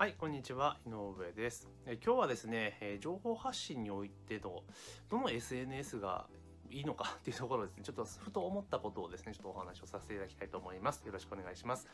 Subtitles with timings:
[0.00, 1.68] はい、こんにちは、井上です。
[1.84, 4.62] え今日はですね、えー情報発信においての、
[5.10, 6.26] どの SNS が
[6.70, 11.02] いいのかっていうところですね、ちょっとふと思ったことをですね、ちょっとお話をさせていただきたいと思います。
[11.04, 11.86] よろしくお願いします。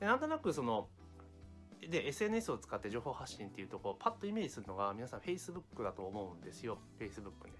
[0.00, 0.88] でなんとなくその、
[1.88, 6.78] で、SNS を使って情報発信っていうところ、パッとイメージするのが皆さん Facebook だと思うんですよ。
[6.98, 7.52] Facebook ね。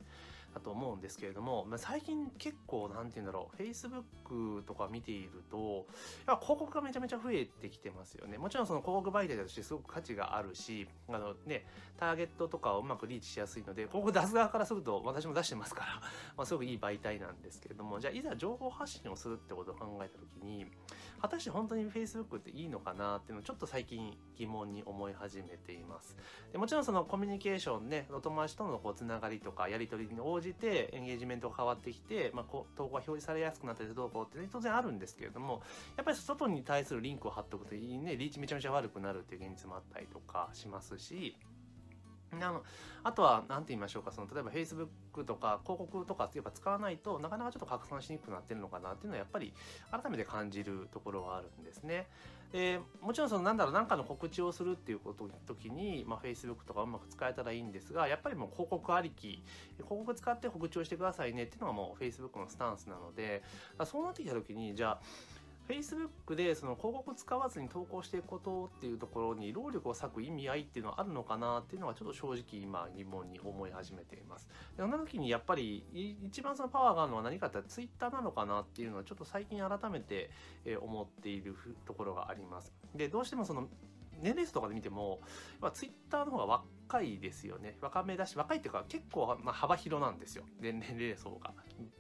[0.55, 5.87] だと思うんですけれども、まあ、最近結構、なんて言うんだろう、Facebook とか見ていると、
[6.27, 8.39] や広告がめちゃめちゃ増えてきてますよね。
[8.39, 11.67] もちろんその広告媒体としてすごく価値があるし、あのね、
[11.99, 16.01] ターゲットとかをうまくリーチしやすいので、広告出す側からすると私も出してますから、
[16.37, 20.67] まあ、すごくいい媒体なんですけれども、じゃあいざ情報発信をするってことを考えたときに、
[21.21, 26.17] 果たして本当に Facebook っていいのかなっていうのをちょっと最近疑問に思い始めています。
[26.51, 35.63] でもちろんそのコミュニケーションね、お友達とのこうつながりとかやり取りに応じてエンゲージメントが変わってきて、まあ、こう投稿が表示されやすくなったりどうこうって、ね、当然あるんですけれども、
[35.97, 41.37] やっぱり外に対するリンクを貼っとくといいね、リーチめちゃめちゃ悪くなるっていう現実もあったりとかしますし、
[42.45, 42.63] あの
[43.05, 49.53] あとは、なんて言いましょうか、その、例えば Facebook とか広告とかっていうか使わないとなかなかちょっと拡散しにくくなってるのかなっていうのはやっぱり
[49.91, 52.07] 改めて感じるところはあるんですね。
[52.53, 59.43] で、もちろんその、なんだろう、なんかの告知をするっていうこと時に、まあ Facebook とかうまく使えたらいいんですが、やっぱりもう広告ありき、
[59.79, 63.43] 広告使って告知をしてくださいねっていうのがもう Facebook のスタンスなので、
[63.85, 65.01] そうなってきた時に、じゃあ、
[65.69, 74.49] Facebook でその広告使わずに投稿していくことっていうところに労力を割く意味合いっていうのはあるのかなっていうのはちょっと正直今疑問に思い始めています。
[74.77, 75.85] でそんな時にやっぱり
[76.25, 80.31] 一番そのパワーがあるのは何かって言ったら Twitter なのかなっていうのはちょっと最近改めて
[80.81, 82.73] 思っているところがあります。
[82.95, 83.69] で、どうしてもその
[84.21, 85.21] 年齢層とかで見ても、
[85.61, 87.79] まあ、ツイッターの方が若いですよね。
[87.81, 90.45] 若めだし、若いっていうか結構、まあ、幅広なんですよ。
[90.61, 91.55] 年 齢層が。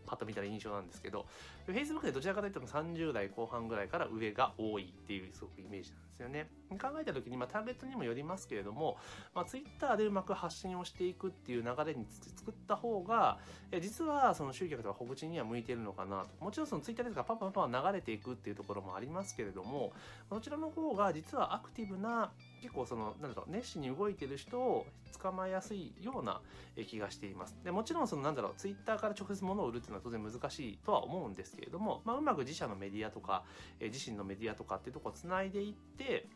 [0.04, 1.24] パッと見たら印象なんですけど、
[1.66, 6.50] Facebook でどちらかというと30代後半ぐらいから上が多いっていうすごくイメージなんですよね。
[6.70, 8.98] 考えた時に、まあ、ターゲットにもよりますけれども、
[9.34, 13.38] まあ、Twitter でうまく発信をしていくっていう流れに作った方が、
[13.80, 16.44] 実はその集客とか告知には向いてるのかなと。
[16.44, 19.94] もちろんその Twitter ですがパンパパ流れていくっていうところもありますけれども、
[20.28, 22.32] どちらの方が実はアクティブな
[22.62, 24.86] 結構そのなんだろう熱心に動いてる人を
[25.20, 26.40] 捕まえやすいような
[26.88, 33.44] 気がしていますでもちろんそのなんだろうツイッターから直接物を売るっていうのは当然難しいとは思うんですけれども、まあ、うまく自社のメディアとか、
[33.80, 36.26] え自身のメディアとかっていうところをつないでいって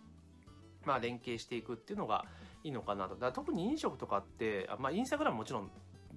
[0.86, 2.24] まあ、連携していくっていうのが
[2.64, 3.14] いいのかなと。
[3.14, 5.70] だから特に飲食とかって、あまあ、インスタグラムもちろん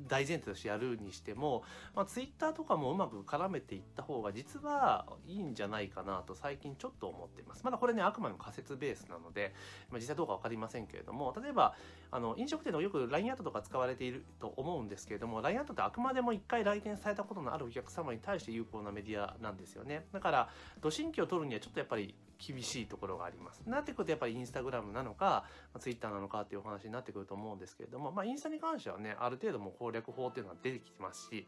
[0.07, 1.63] 大前提としてやるにしても、
[1.95, 7.63] まあ、ツイッターとかもうまく絡めていった方が実はいいんじゃないかなと最近ちょっと思っています。
[7.63, 9.53] まだこれね、あくまでも仮説ベースなので、
[9.89, 11.75] まあ、実際どうかわかりませんけれども、例えば、
[12.11, 20.05] あの、飲食店のよく LINE アットとか使われていると思うんですけれども、LINE アットってあくまでも一回来店されたことのあるお客様に対して有効なメディアなんですよね。
[20.13, 20.49] だから、
[20.81, 23.61] 土新規を取るにはちょっとやっぱり厳しいところがあります。
[23.65, 25.45] なってくるとやっぱりインスタグラムなのか、
[25.79, 31.45] ツイッターなのかっていうお話になってくると思うんですけれども、まあインスタに関してはね、ある程度も攻略法っていうのは出てきてますし、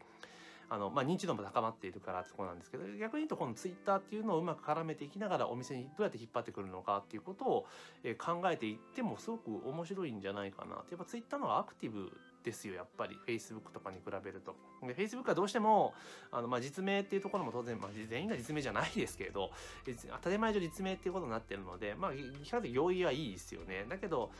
[0.72, 7.66] あの、まあ、認知度も高まっているからってとこなんですけど、逆に言うとこのツイッターっていうのをうまく絡めていきながらお店にどうやって引っ張ってくるのかっていうことを、
[8.02, 10.92] え考えていってもすごく面白いんじゃないかなって。
[10.92, 12.10] やっぱツイッターの方がアクティブ
[12.42, 13.18] ですよ、やっぱり。
[13.26, 14.56] Facebook とかに比べると。
[14.86, 15.92] で、Facebook はどうしても、
[16.30, 19.50] あの、まあ、実名っていうところも当然、まあ、全員が実名じゃないですけれど、
[19.84, 23.84] 当たり前上実名っていうことになってるので、まあ、比較的容易はいいですよね。
[23.90, 24.30] だけど、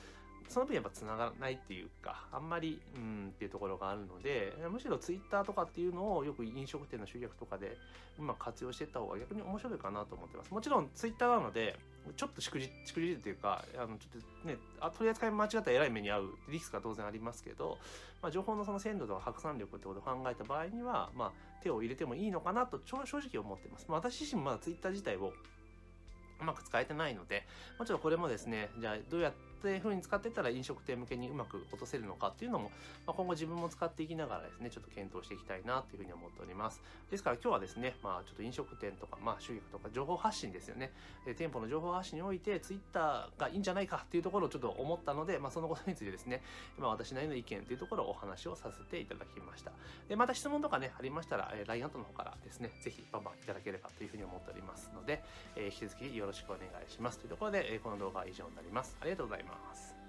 [0.52, 7.76] その分やっぱ繋がらないっていうか、あんまり、うんっていうところがあるので、むしろツイッターとかっていうのをよく飲食店の集客とかで
[8.18, 10.52] まく活用していった方が逆に面白いかなと思ってます。
[10.52, 11.78] もちろんツイッターなので、
[12.16, 17.78] ちょっとしくじ、しくじるというか、あの、ちょっとね、あ取り扱い間違ったら偉い目に遭うリスクが当然ありますけど、
[18.20, 23.86] まあ、情報のその鮮度とか拡散力ってことを考えた場合には、まあ、手を入れてもいいのかなと正直思ってます。
[23.88, 25.32] まあ、私自身もまだツイッター自体を
[26.40, 27.46] うまく使えてないので、
[27.78, 32.70] もちろんこれもですね、じゃあどうやってという風に使ってたら飲食店向けにうまく落とせるのかっていうのも、
[33.06, 36.82] まあ、今後自分も使っていきながらですね、ちょっと検討していきたいなというふうに思っております。
[37.10, 40.92] ですから今日はですね、まあちょっと飲食店とか、まあ収益とか情報発信ですよね。
[41.24, 46.42] で店舗の情報発信においてツイッターがいいんじゃないかっていうところをちょっと思ったので、まあそのことについてですね、
[46.78, 49.72] まあ私なりの意見というところをお話をさせていただきました。
[50.08, 55.22] で、また質問とかね、ありましたら、えー、LINE アットの方からですね、ぜひバンバンいただければというふうに思っておりますので、
[55.56, 57.18] えー引き続きよろしくお願いします。
[57.18, 58.96] というところで、えーこの動画は以上になります。
[59.00, 60.01] ありがとうございますます。